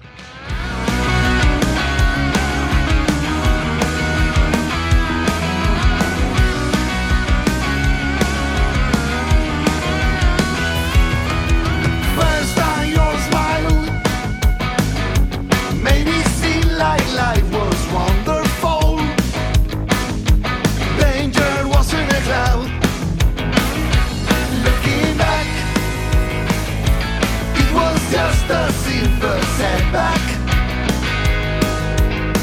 [29.21, 30.21] Simple setback.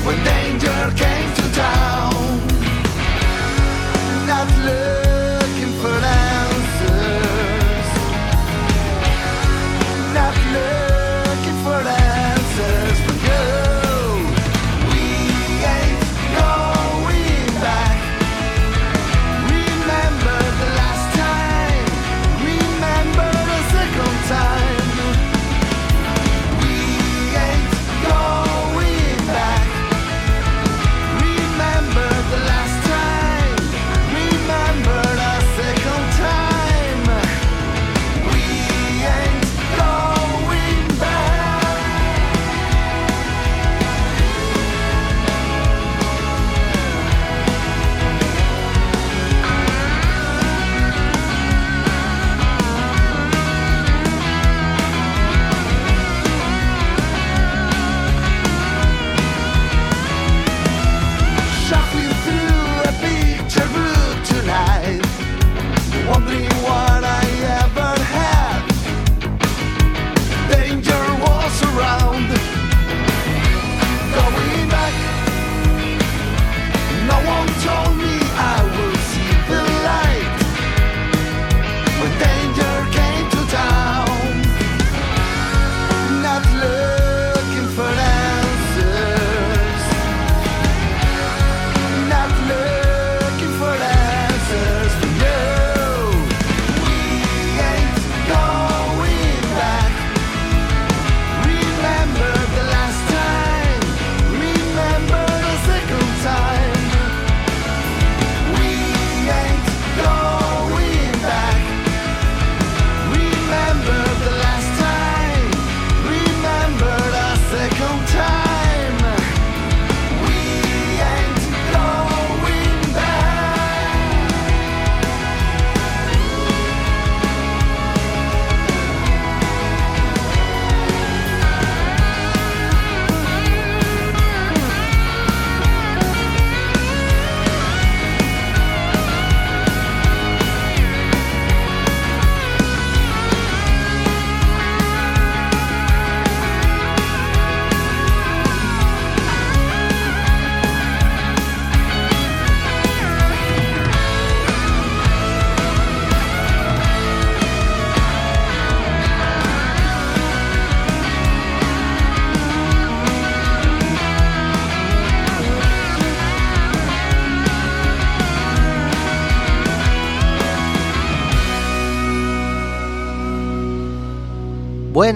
[0.05, 2.15] When danger came to town,
[4.27, 4.98] not looking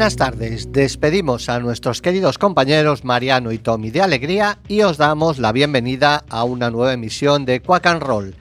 [0.03, 5.39] Buenas tardes, despedimos a nuestros queridos compañeros Mariano y Tommy de Alegría y os damos
[5.39, 8.35] la bienvenida a una nueva emisión de Quack and Roll.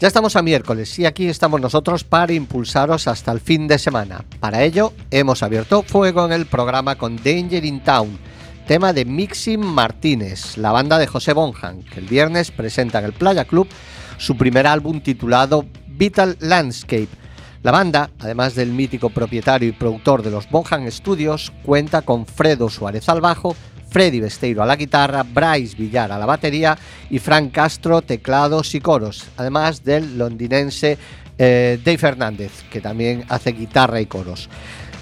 [0.00, 4.24] Ya estamos a miércoles y aquí estamos nosotros para impulsaros hasta el fin de semana.
[4.40, 8.18] Para ello, hemos abierto fuego en el programa con Danger in Town,
[8.66, 13.12] tema de Mixing Martínez, la banda de José Bonham, que el viernes presenta en el
[13.12, 13.68] Playa Club
[14.16, 17.27] su primer álbum titulado Vital Landscape.
[17.68, 22.70] La banda, además del mítico propietario y productor de los Bonham Studios, cuenta con Fredo
[22.70, 23.54] Suárez al bajo,
[23.90, 26.78] Freddy Besteiro a la guitarra, Bryce Villar a la batería
[27.10, 30.96] y Frank Castro teclados y coros, además del londinense
[31.36, 34.48] eh, Dave Fernández, que también hace guitarra y coros.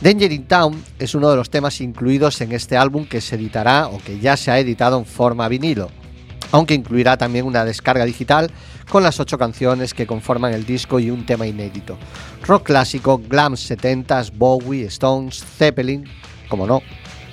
[0.01, 3.87] Danger in Town es uno de los temas incluidos en este álbum que se editará
[3.87, 5.89] o que ya se ha editado en forma vinilo.
[6.53, 8.51] Aunque incluirá también una descarga digital
[8.91, 11.99] con las ocho canciones que conforman el disco y un tema inédito.
[12.47, 16.05] Rock clásico, glam 70s, Bowie, Stones, Zeppelin,
[16.49, 16.83] como no.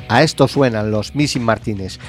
[0.09, 1.99] A esto suenan los Missing Martínez.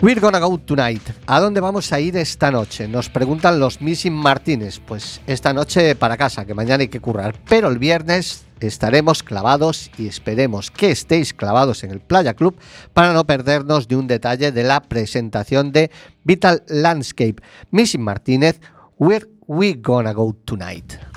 [0.00, 1.02] We're gonna go tonight.
[1.26, 2.86] ¿A dónde vamos a ir esta noche?
[2.86, 4.78] Nos preguntan los Missing Martínez.
[4.78, 7.34] Pues esta noche para casa, que mañana hay que currar.
[7.48, 12.56] Pero el viernes estaremos clavados y esperemos que estéis clavados en el Playa Club
[12.92, 15.90] para no perdernos de un detalle de la presentación de
[16.24, 17.36] Vital Landscape.
[17.70, 18.60] Missing Martínez,
[18.98, 21.07] Where We Gonna Go Tonight.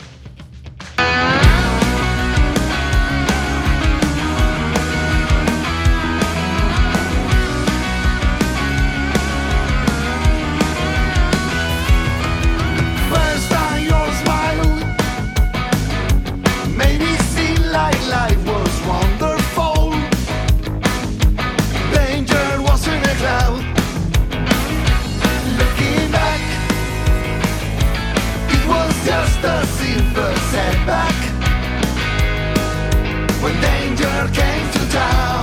[34.27, 35.40] Came to town,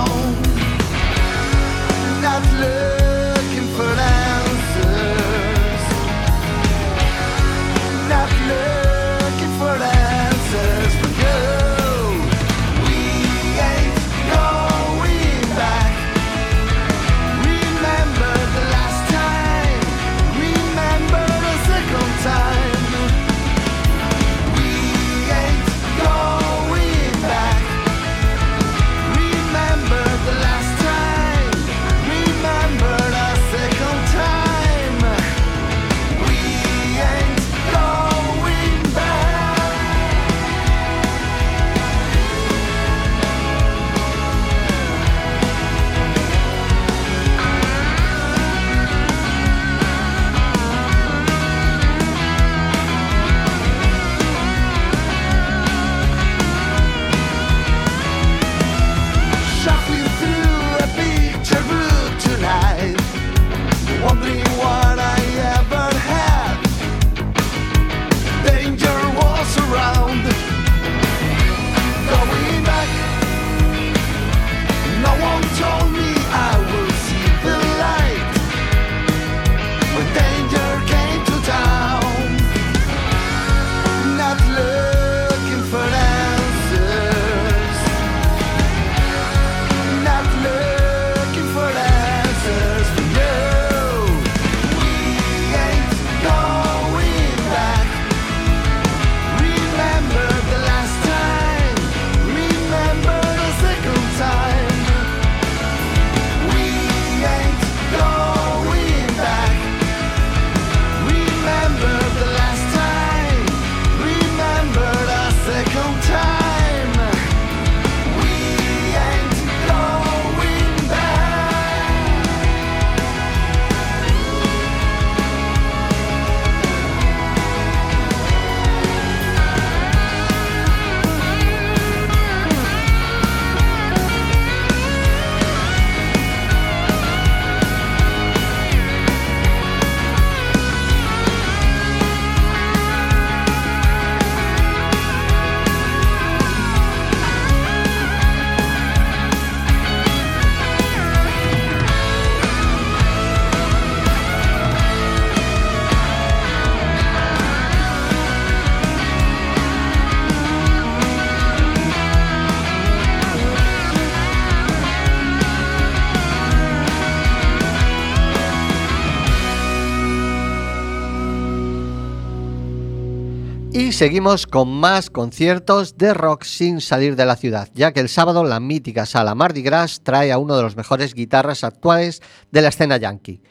[173.99, 178.45] seguimos con más conciertos de rock sin salir de la ciudad, ya que el sábado
[178.45, 182.69] la mítica sala Mardi Gras trae a uno de los mejores guitarras actuales de la
[182.69, 183.41] escena yankee,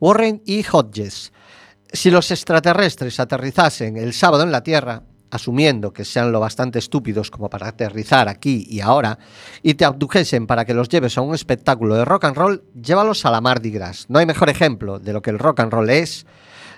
[0.00, 1.30] Warren y Hodges.
[1.92, 7.30] Si los extraterrestres aterrizasen el sábado en la Tierra, asumiendo que sean lo bastante estúpidos
[7.30, 9.18] como para aterrizar aquí y ahora,
[9.62, 13.26] y te abdujesen para que los lleves a un espectáculo de rock and roll, llévalos
[13.26, 14.06] a la Mardi Gras.
[14.08, 16.24] No hay mejor ejemplo de lo que el rock and roll es,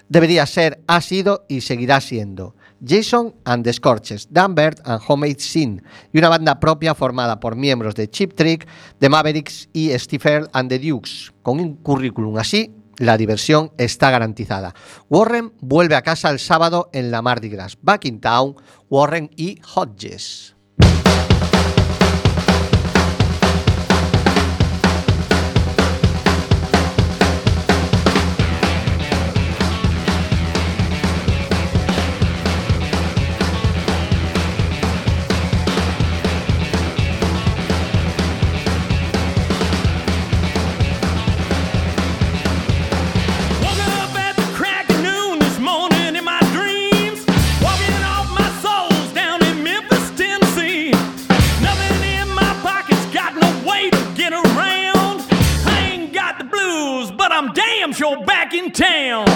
[0.09, 2.57] debería ser, ha sido y seguirá siendo.
[2.85, 5.83] Jason and the Scorches, Dan Bird and Homemade Sin,
[6.13, 8.67] y una banda propia formada por miembros de Chip Trick,
[8.99, 11.33] The Mavericks y Earle and the Dukes.
[11.43, 14.75] Con un currículum así, la diversión está garantizada.
[15.09, 17.79] Warren vuelve a casa el sábado en la Mardi Gras.
[17.81, 18.57] Back in Town,
[18.89, 20.55] Warren y Hodges.
[58.71, 59.30] town.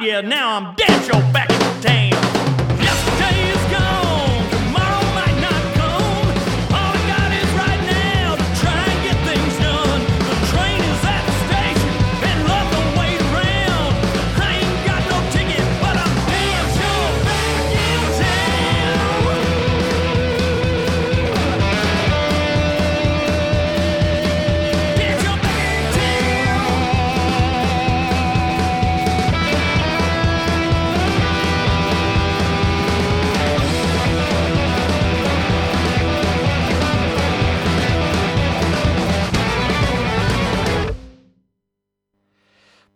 [0.00, 2.19] yeah, now I'm dead, your back the tame.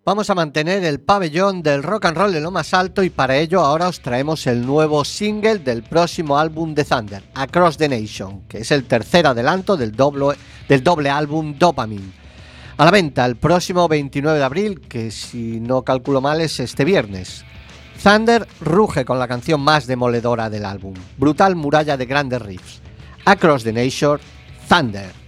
[0.06, 3.38] Vamos a mantener el pabellón del rock and roll en lo más alto y para
[3.38, 8.42] ello ahora os traemos el nuevo single del próximo álbum de Thunder, Across the Nation,
[8.42, 10.36] que es el tercer adelanto del doble,
[10.68, 12.12] del doble álbum Dopamine.
[12.76, 16.84] A la venta el próximo 29 de abril, que si no calculo mal es este
[16.84, 17.42] viernes.
[18.02, 22.82] Thunder ruge con la canción más demoledora del álbum, Brutal Muralla de Grandes Riffs.
[23.24, 24.20] Across the Nation,
[24.68, 25.23] Thunder.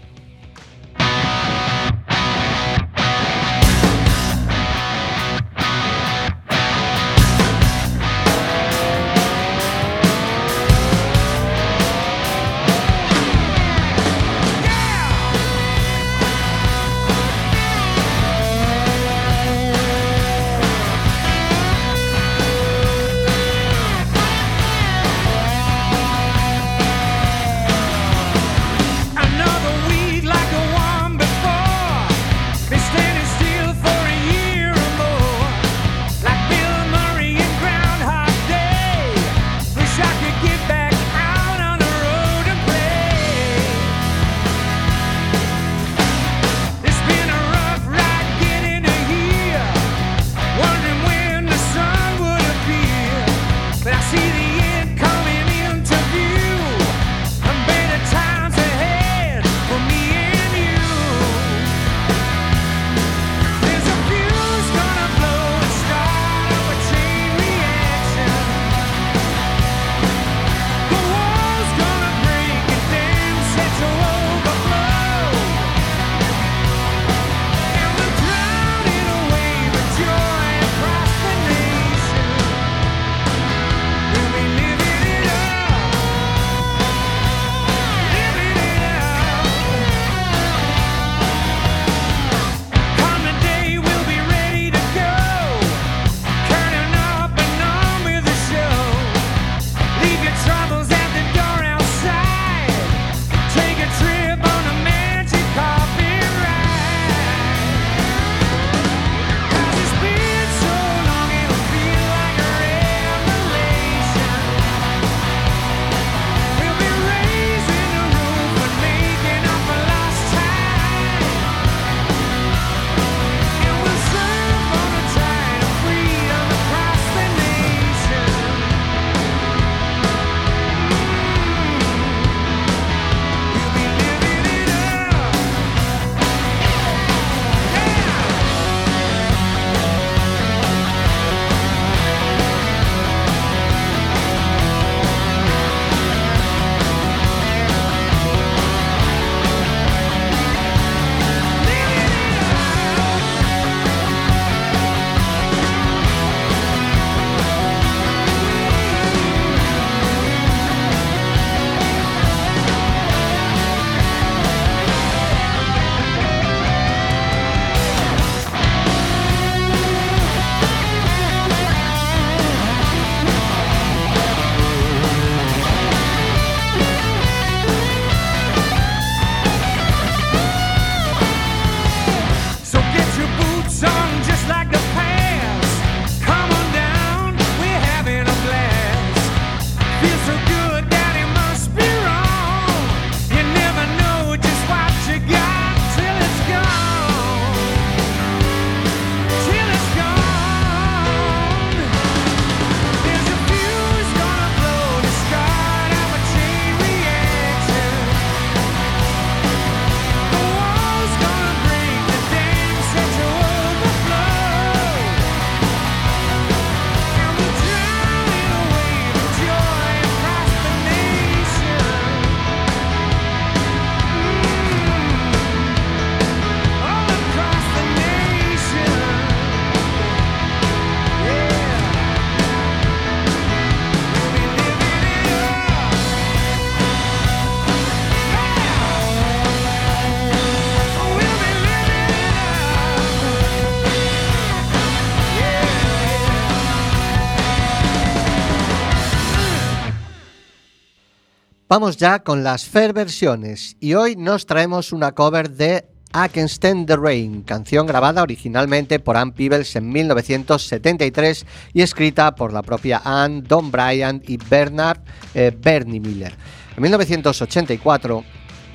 [251.69, 256.45] Vamos ya con las fair versiones y hoy nos traemos una cover de I Can
[256.45, 262.63] Stand the Rain, canción grabada originalmente por Ann Peebles en 1973 y escrita por la
[262.63, 265.00] propia Ann, Don Bryant y Bernard
[265.35, 266.37] eh, Bernie Miller.
[266.76, 268.23] En 1984,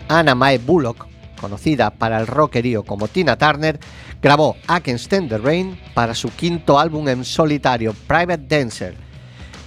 [0.10, 1.08] Anna Mae Bullock,
[1.40, 3.80] conocida para el rockerío como Tina Turner,
[4.22, 9.11] grabó I Can Stand the Rain para su quinto álbum en solitario, Private Dancer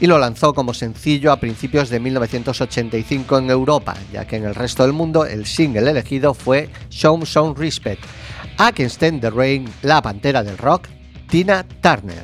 [0.04, 4.54] y lo lanzó como sencillo a principios de 1985 en Europa, ya que en el
[4.54, 8.04] resto del mundo el single elegido fue Show Some Respect.
[8.58, 10.88] Stand the Rain, la pantera del rock,
[11.30, 12.22] Tina Turner.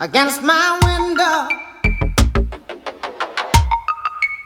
[0.00, 1.48] Against my window,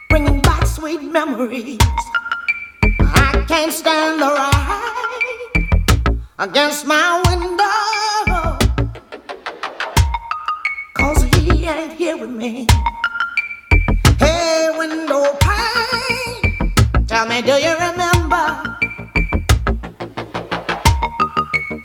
[0.08, 1.78] bringing back sweet memories.
[3.42, 4.28] I can't stand the
[6.06, 8.56] rain against my window,
[10.94, 12.68] cause he ain't here with me.
[14.20, 16.72] Hey, window pane,
[17.08, 18.62] tell me, do you remember?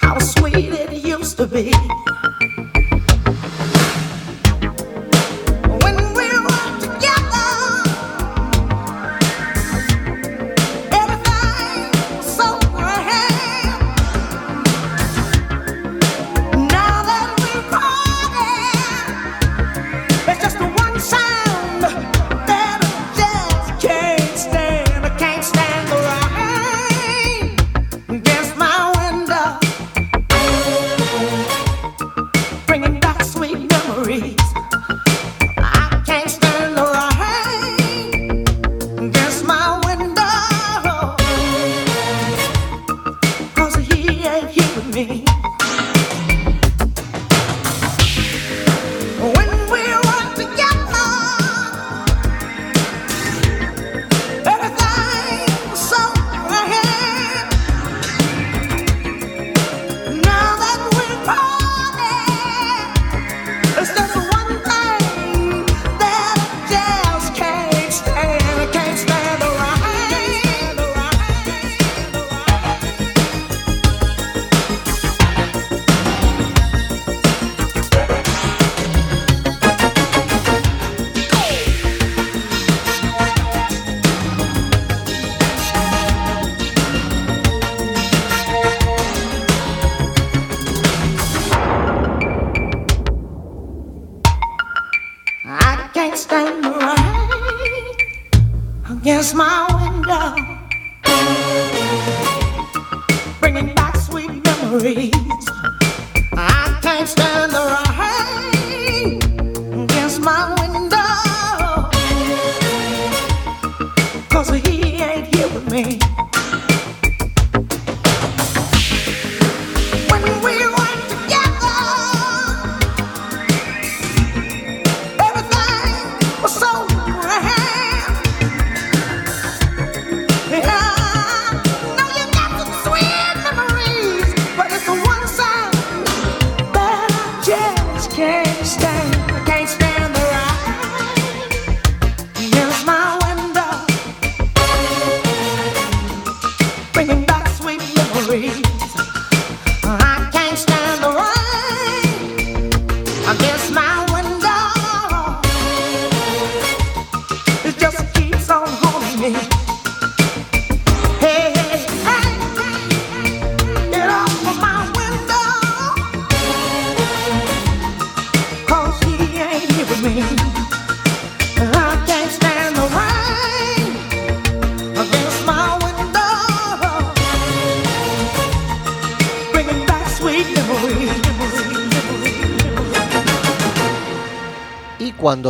[0.03, 1.73] how sweet it used to be.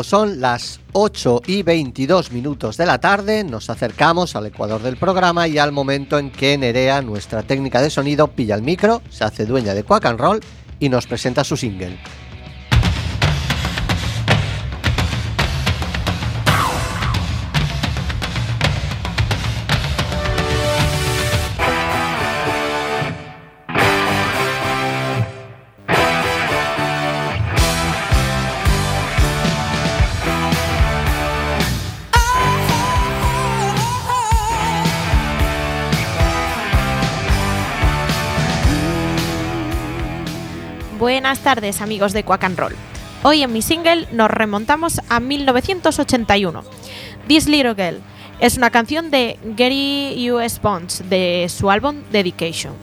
[0.04, 5.48] Son las 8 y 22 minutos de la tarde, nos acercamos al ecuador del programa
[5.48, 9.46] y al momento en que Nerea, nuestra técnica de sonido, pilla el micro, se hace
[9.46, 10.40] dueña de Quack and Roll
[10.80, 11.98] y nos presenta su single.
[41.18, 42.76] Buenas tardes amigos de Quack and Roll.
[43.24, 46.64] Hoy en mi single nos remontamos a 1981.
[47.28, 48.02] This Little Girl
[48.40, 50.60] es una canción de Gary U.S.
[50.62, 52.74] Bonds de su álbum Dedication.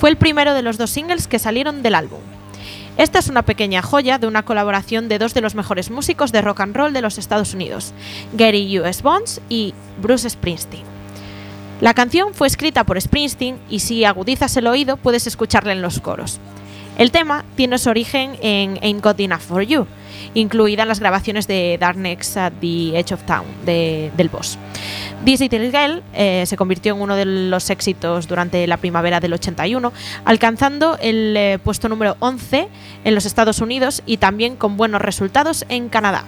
[0.00, 2.18] Fue el primero de los dos singles que salieron del álbum.
[2.96, 6.42] Esta es una pequeña joya de una colaboración de dos de los mejores músicos de
[6.42, 7.94] rock and roll de los Estados Unidos,
[8.32, 9.04] Gary U.S.
[9.04, 9.72] Bonds y
[10.02, 10.82] Bruce Springsteen.
[11.80, 16.00] La canción fue escrita por Springsteen y si agudizas el oído puedes escucharla en los
[16.00, 16.40] coros.
[16.98, 19.86] El tema tiene su origen en Ain't Got Enough for You,
[20.34, 24.58] incluida en las grabaciones de Darkness at the Edge of Town de- del Boss.
[25.24, 29.32] This Little Girl eh, se convirtió en uno de los éxitos durante la primavera del
[29.32, 29.92] 81,
[30.24, 32.68] alcanzando el eh, puesto número 11
[33.04, 36.24] en los Estados Unidos y también con buenos resultados en Canadá.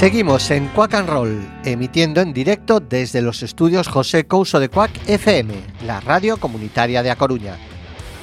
[0.00, 4.92] Seguimos en Quack and Roll, emitiendo en directo desde los estudios José Couso de Quack
[5.06, 5.52] FM,
[5.84, 7.58] la radio comunitaria de A Coruña.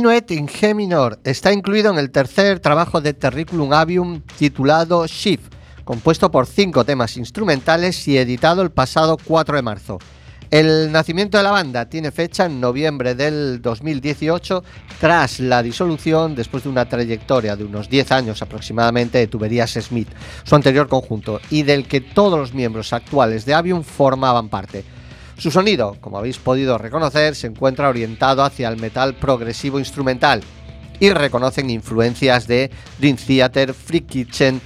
[0.00, 5.52] Minuet in G minor está incluido en el tercer trabajo de Terriculum Avium titulado Shift,
[5.84, 9.98] compuesto por cinco temas instrumentales y editado el pasado 4 de marzo.
[10.50, 14.64] El nacimiento de la banda tiene fecha en noviembre del 2018
[14.98, 20.08] tras la disolución después de una trayectoria de unos 10 años aproximadamente de Tuberías Smith,
[20.44, 24.82] su anterior conjunto, y del que todos los miembros actuales de Avium formaban parte.
[25.40, 30.42] Su sonido, como habéis podido reconocer, se encuentra orientado hacia el metal progresivo instrumental
[31.00, 34.60] y reconocen influencias de Dream Theater, Freak Kitchen,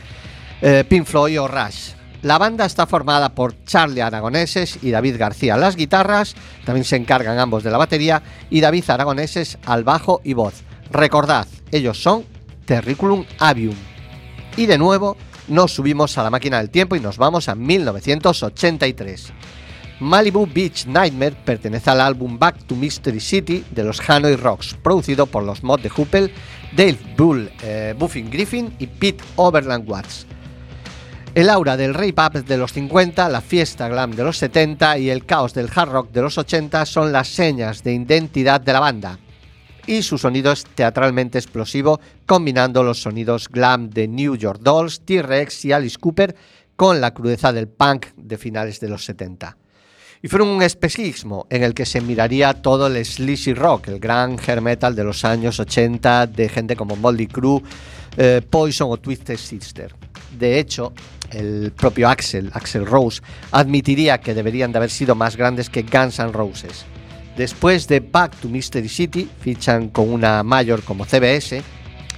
[0.60, 1.92] eh, Pink Floyd o Rush.
[2.22, 6.34] La banda está formada por Charlie Aragoneses y David García las guitarras,
[6.64, 10.64] también se encargan ambos de la batería, y David Aragoneses al bajo y voz.
[10.90, 12.24] Recordad, ellos son
[12.64, 13.76] Terriculum Avium.
[14.56, 19.32] Y de nuevo nos subimos a la máquina del tiempo y nos vamos a 1983.
[20.00, 25.26] Malibu Beach Nightmare pertenece al álbum Back to Mystery City de los Hanoi Rocks, producido
[25.26, 26.32] por los Mod de Huppel,
[26.76, 30.26] Dave Bull, eh, Buffin Griffin y Pete Overland Watts.
[31.36, 35.10] El aura del rave pop de los 50, la fiesta glam de los 70 y
[35.10, 38.80] el caos del hard rock de los 80 son las señas de identidad de la
[38.80, 39.18] banda.
[39.86, 45.66] Y su sonido es teatralmente explosivo, combinando los sonidos glam de New York Dolls, T-Rex
[45.66, 46.34] y Alice Cooper
[46.74, 49.56] con la crudeza del punk de finales de los 70
[50.24, 54.38] y fueron un espejismo en el que se miraría todo el sleazy rock, el gran
[54.38, 57.62] hair metal de los años 80 de gente como Moldy Crew,
[58.16, 59.94] eh, Poison o Twisted Sister.
[60.38, 60.94] De hecho,
[61.30, 66.18] el propio Axel, Axel Rose, admitiría que deberían de haber sido más grandes que Guns
[66.18, 66.86] N' Roses.
[67.36, 71.62] Después de Back to Mystery City, fichan con una mayor como CBS,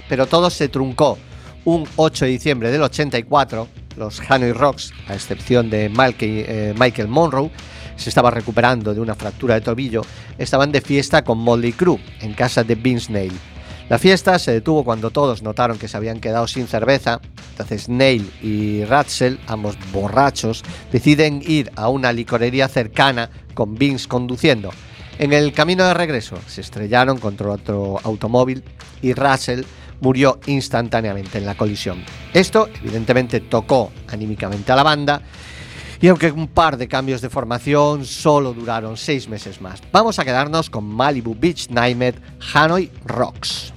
[0.07, 1.17] pero todo se truncó.
[1.65, 3.67] Un 8 de diciembre del 84,
[3.97, 7.51] los Hanoi Rocks, a excepción de eh, Michael Monroe,
[7.97, 10.01] se estaba recuperando de una fractura de tobillo,
[10.37, 13.33] estaban de fiesta con Motley Crue en casa de Vince Neil.
[13.89, 18.29] La fiesta se detuvo cuando todos notaron que se habían quedado sin cerveza, entonces Neil
[18.41, 24.71] y Ratzel, ambos borrachos, deciden ir a una licorería cercana con Vince conduciendo.
[25.19, 28.63] En el camino de regreso se estrellaron contra otro automóvil
[29.01, 29.63] y Russell
[30.01, 32.03] murió instantáneamente en la colisión.
[32.33, 35.21] Esto evidentemente tocó anímicamente a la banda
[36.01, 39.81] y aunque un par de cambios de formación solo duraron seis meses más.
[39.91, 42.19] Vamos a quedarnos con Malibu Beach Nightmare
[42.53, 43.73] Hanoi Rocks.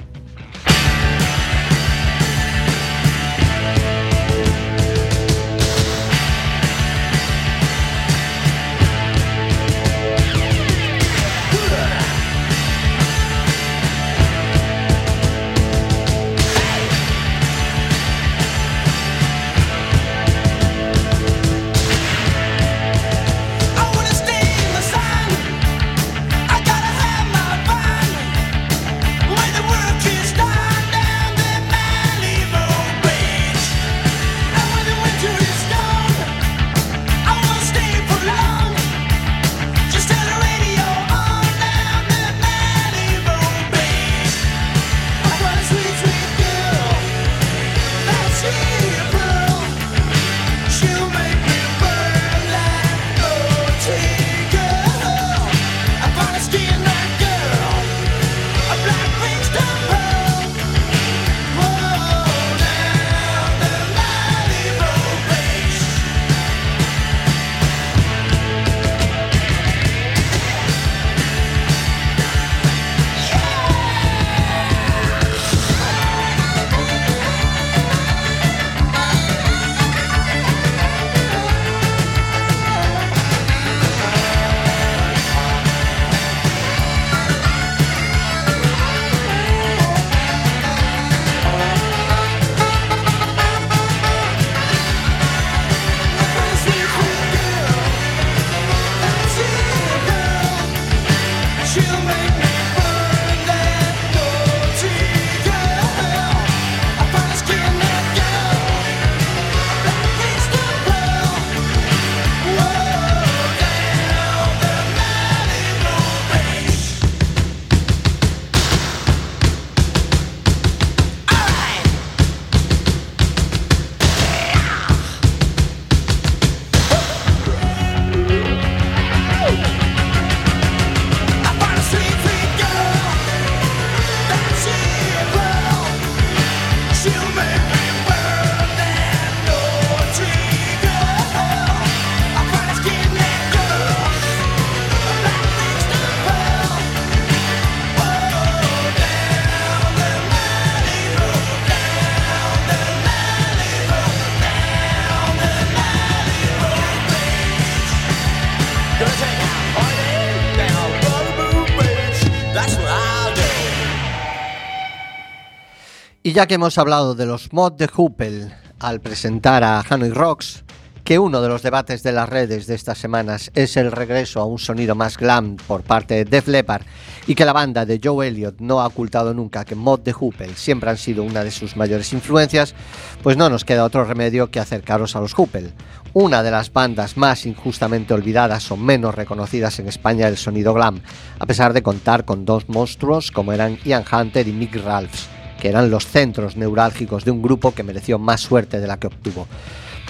[166.30, 170.62] Y ya que hemos hablado de los mods de Hoople al presentar a Hanoi Rocks,
[171.02, 174.44] que uno de los debates de las redes de estas semanas es el regreso a
[174.44, 176.84] un sonido más glam por parte de Def Leppard
[177.26, 180.54] y que la banda de Joe Elliott no ha ocultado nunca que Mod de Hoople
[180.54, 182.76] siempre han sido una de sus mayores influencias,
[183.24, 185.72] pues no nos queda otro remedio que acercaros a los Hoople,
[186.12, 191.00] una de las bandas más injustamente olvidadas o menos reconocidas en España del sonido glam,
[191.40, 195.28] a pesar de contar con dos monstruos como eran Ian Hunter y Mick Ralphs
[195.60, 199.06] que eran los centros neurálgicos de un grupo que mereció más suerte de la que
[199.06, 199.46] obtuvo.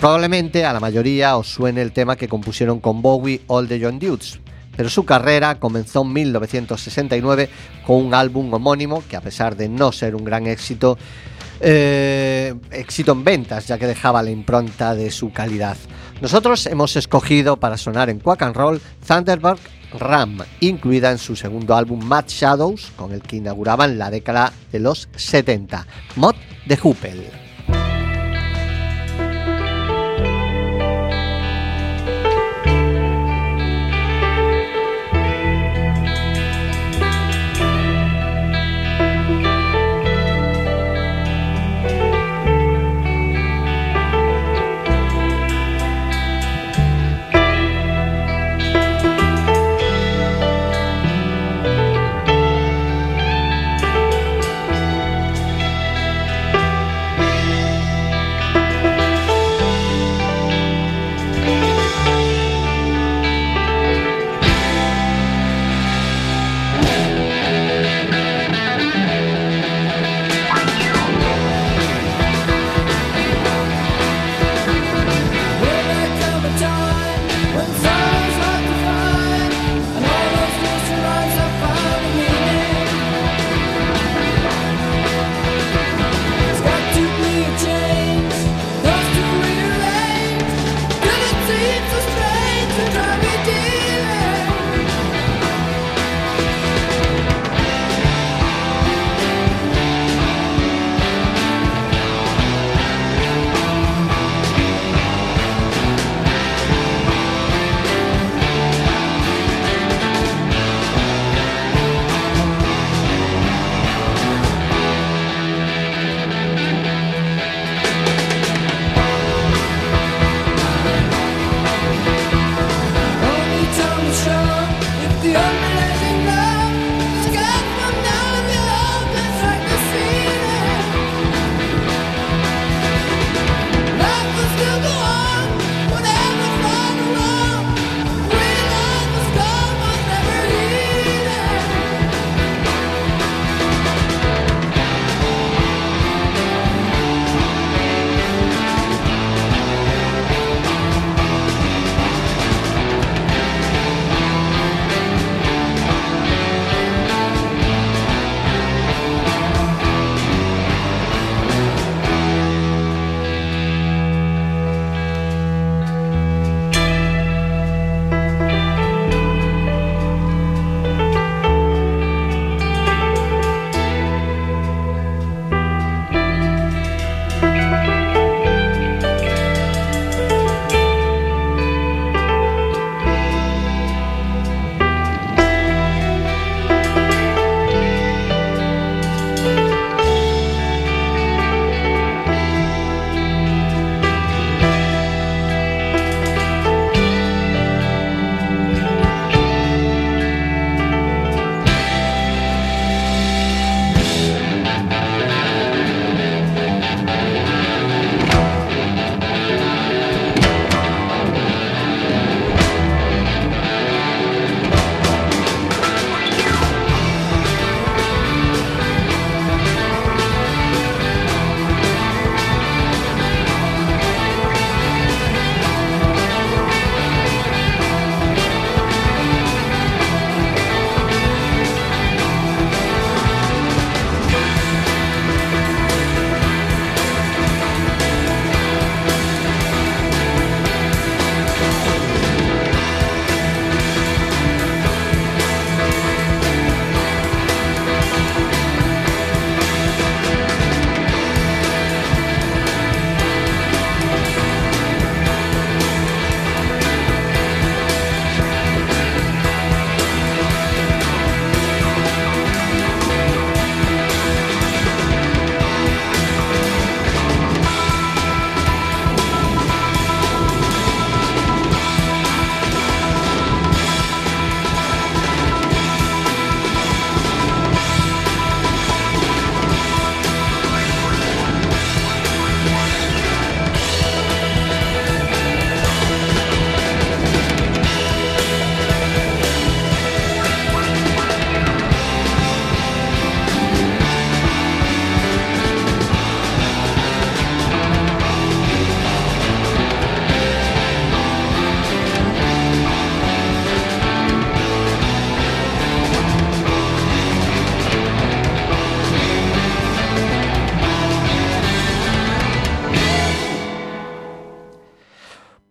[0.01, 3.99] Probablemente a la mayoría os suene el tema que compusieron con Bowie All the Young
[3.99, 4.41] Dudes,
[4.75, 7.51] pero su carrera comenzó en 1969
[7.87, 10.97] con un álbum homónimo que a pesar de no ser un gran éxito,
[11.61, 15.77] eh, éxito en ventas, ya que dejaba la impronta de su calidad.
[16.23, 19.59] Nosotros hemos escogido para sonar en Quack and Roll Thunderbird
[19.99, 24.81] Ram, incluida en su segundo álbum Mad Shadows, con el que inauguraban la década de
[24.81, 25.87] los 70,
[26.17, 26.35] Mod
[26.67, 27.50] de Hoople.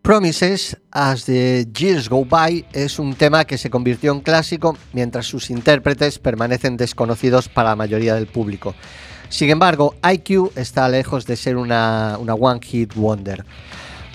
[0.10, 5.28] Promises as the Years Go By es un tema que se convirtió en clásico mientras
[5.28, 8.74] sus intérpretes permanecen desconocidos para la mayoría del público.
[9.30, 13.46] Sin embargo, IQ está lejos de ser una, una One Hit Wonder.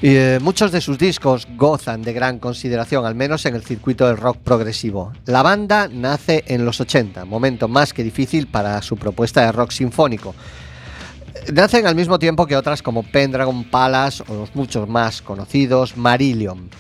[0.03, 4.09] Y, eh, muchos de sus discos gozan de gran consideración, al menos en el circuito
[4.09, 5.12] del rock progresivo.
[5.26, 9.70] La banda nace en los 80, momento más que difícil para su propuesta de rock
[9.70, 10.34] sinfónico.
[11.53, 16.70] Nacen al mismo tiempo que otras como Pendragon Palace o los muchos más conocidos Marillion.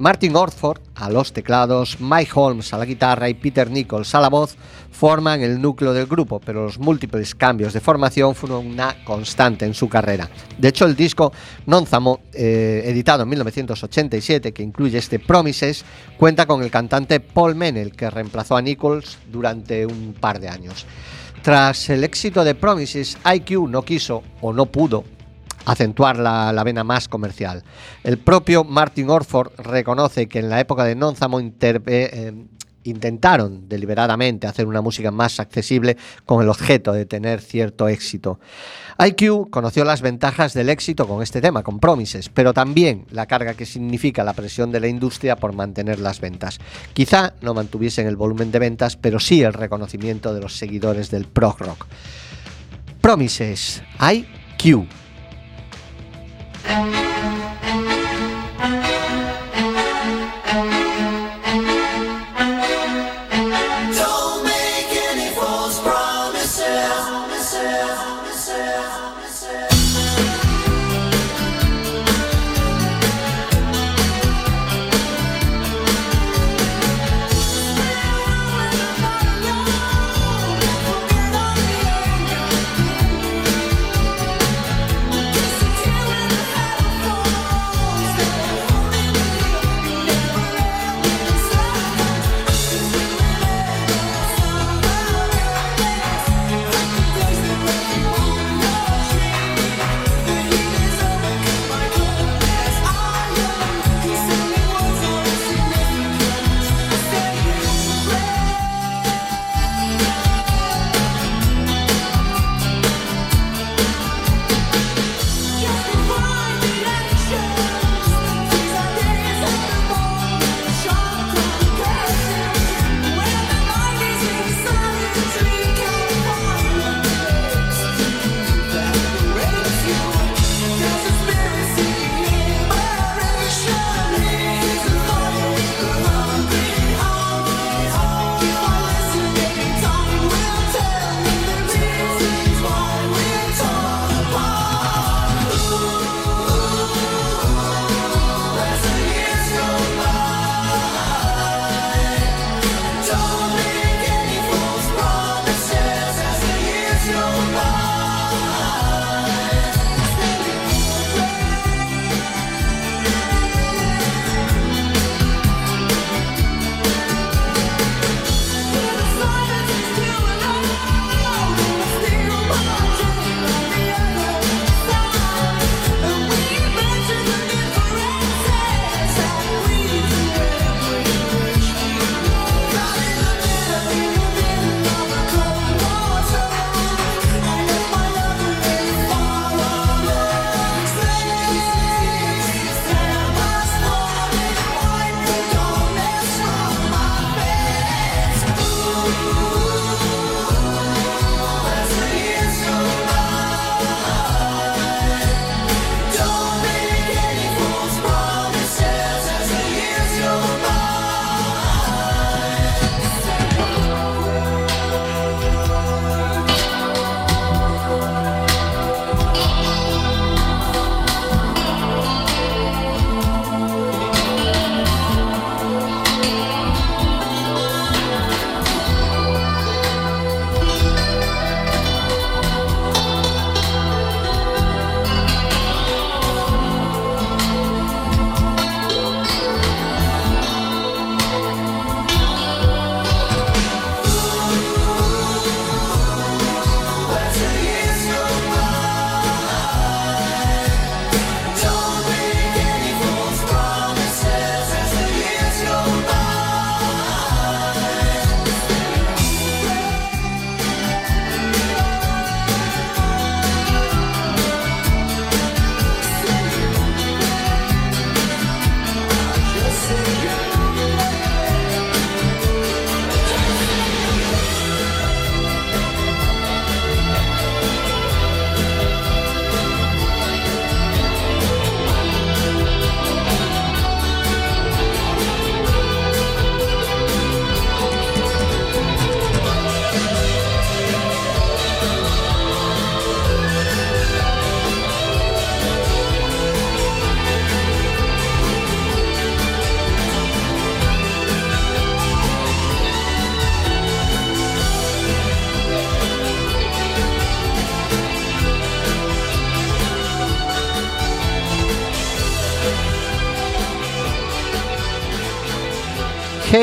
[0.00, 4.30] Martin Orford a los teclados, Mike Holmes a la guitarra y Peter Nichols a la
[4.30, 4.56] voz
[4.90, 9.74] forman el núcleo del grupo, pero los múltiples cambios de formación fueron una constante en
[9.74, 10.30] su carrera.
[10.56, 11.32] De hecho, el disco
[11.66, 15.84] Nonzamo, eh, editado en 1987, que incluye este Promises,
[16.16, 20.86] cuenta con el cantante Paul Menel, que reemplazó a Nichols durante un par de años.
[21.42, 25.04] Tras el éxito de Promises, IQ no quiso o no pudo
[25.64, 27.62] acentuar la, la vena más comercial.
[28.02, 32.46] El propio Martin Orford reconoce que en la época de Nonzamo interve- eh,
[32.84, 38.40] intentaron deliberadamente hacer una música más accesible con el objeto de tener cierto éxito.
[38.98, 43.54] IQ conoció las ventajas del éxito con este tema, con Promises, pero también la carga
[43.54, 46.58] que significa la presión de la industria por mantener las ventas.
[46.92, 51.24] Quizá no mantuviesen el volumen de ventas, pero sí el reconocimiento de los seguidores del
[51.26, 51.86] prog rock.
[53.00, 54.86] Promises, IQ.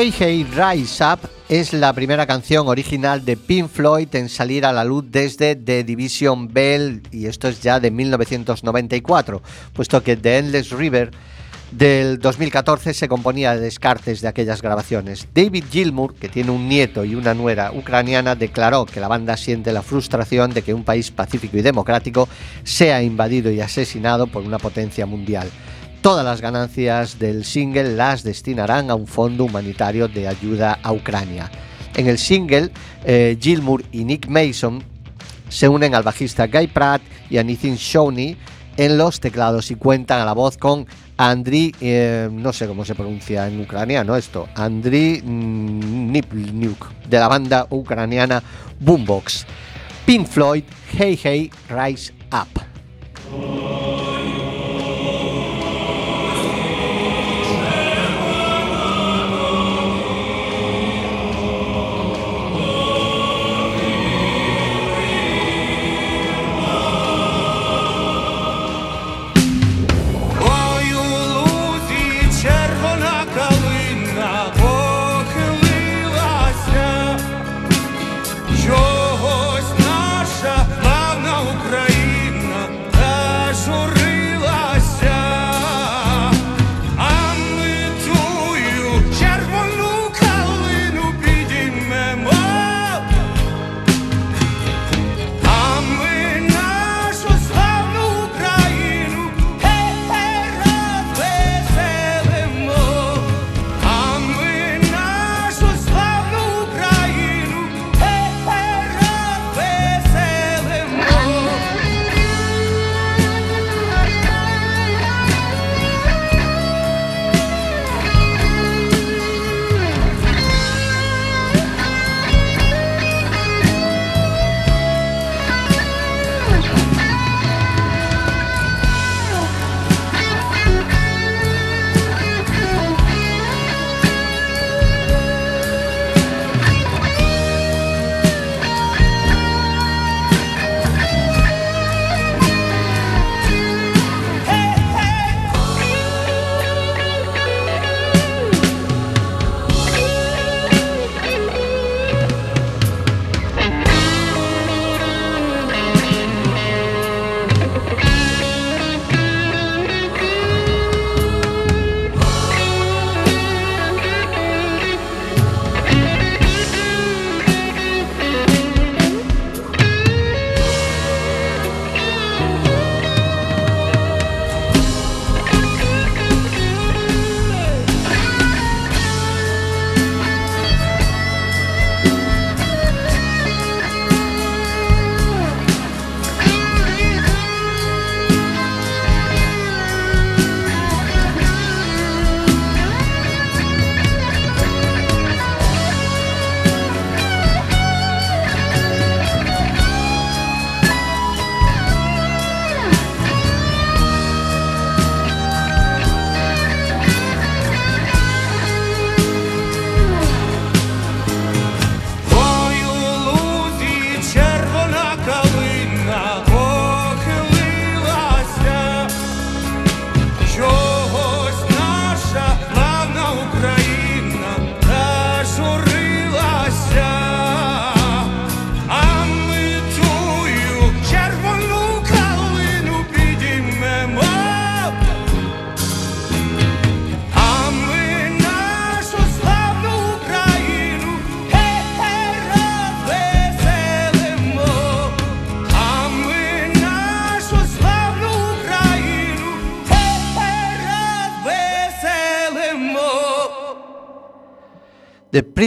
[0.00, 4.72] Hey Hey Rise Up es la primera canción original de Pink Floyd en salir a
[4.72, 9.42] la luz desde The Division Bell y esto es ya de 1994,
[9.72, 11.10] puesto que The Endless River
[11.72, 15.26] del 2014 se componía de descartes de aquellas grabaciones.
[15.34, 19.72] David Gilmour, que tiene un nieto y una nuera ucraniana, declaró que la banda siente
[19.72, 22.28] la frustración de que un país pacífico y democrático
[22.62, 25.50] sea invadido y asesinado por una potencia mundial.
[26.00, 31.50] Todas las ganancias del single las destinarán a un fondo humanitario de ayuda a Ucrania.
[31.96, 32.70] En el single,
[33.04, 34.82] eh, Gilmour y Nick Mason
[35.48, 38.36] se unen al bajista Guy Pratt y a Nitin Shoney
[38.76, 40.86] en los teclados y cuentan a la voz con
[41.16, 47.66] Andriy, eh, no sé cómo se pronuncia en ucraniano esto, Andriy Nipniuk, de la banda
[47.70, 48.40] ucraniana
[48.78, 49.44] Boombox.
[50.06, 50.62] Pink Floyd,
[50.96, 54.17] Hey Hey, Rise Up.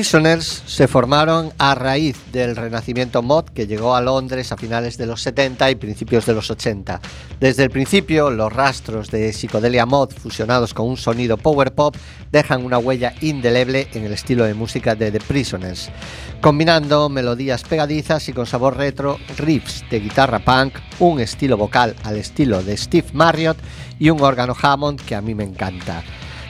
[0.01, 5.05] Prisoners se formaron a raíz del renacimiento mod que llegó a Londres a finales de
[5.05, 6.99] los 70 y principios de los 80.
[7.39, 11.95] Desde el principio, los rastros de psicodelia mod fusionados con un sonido power pop
[12.31, 15.91] dejan una huella indeleble en el estilo de música de The Prisoners,
[16.41, 22.17] combinando melodías pegadizas y con sabor retro, riffs de guitarra punk, un estilo vocal al
[22.17, 23.57] estilo de Steve Marriott
[23.99, 26.01] y un órgano Hammond que a mí me encanta.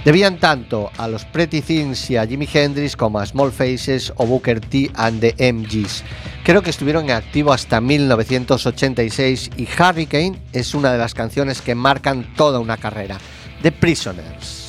[0.03, 4.25] Debían tanto a los Pretty Things y a Jimi Hendrix como a Small Faces o
[4.25, 6.03] Booker T and the MGs.
[6.43, 11.75] Creo que estuvieron en activo hasta 1986 y Hurricane es una de las canciones que
[11.75, 13.19] marcan toda una carrera.
[13.61, 14.60] The Prisoners.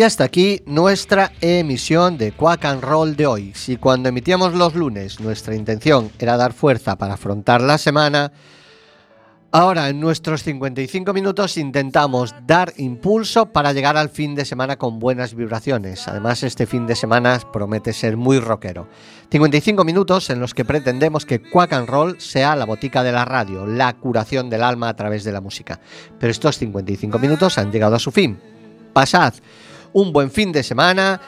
[0.00, 3.52] Y hasta aquí nuestra emisión de Quack and Roll de hoy.
[3.54, 8.32] Si cuando emitíamos los lunes nuestra intención era dar fuerza para afrontar la semana,
[9.52, 15.00] ahora en nuestros 55 minutos intentamos dar impulso para llegar al fin de semana con
[15.00, 16.08] buenas vibraciones.
[16.08, 18.88] Además, este fin de semana promete ser muy rockero.
[19.30, 23.26] 55 minutos en los que pretendemos que Quack and Roll sea la botica de la
[23.26, 25.78] radio, la curación del alma a través de la música.
[26.18, 28.40] Pero estos 55 minutos han llegado a su fin.
[28.94, 29.34] Pasad
[29.92, 31.20] un buen fin de semana.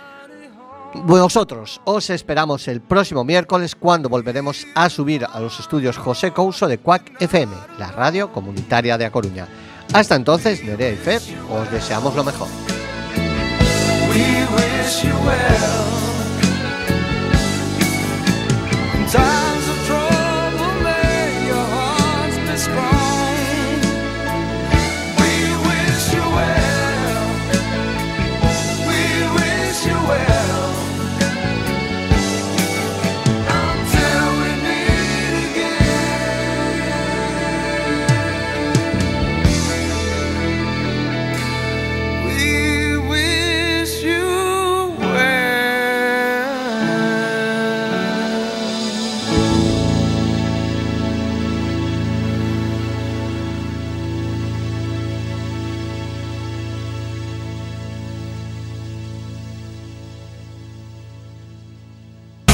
[0.95, 6.69] Vosotros os esperamos el próximo miércoles cuando volveremos a subir a los estudios José Couso
[6.69, 9.49] de Cuac FM, la radio comunitaria de A Coruña.
[9.95, 12.49] Hasta entonces, Nerea y Feb, os deseamos lo mejor.